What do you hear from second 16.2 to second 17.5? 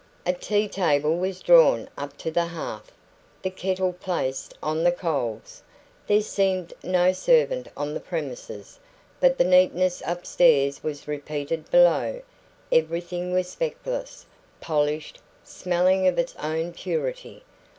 own purity.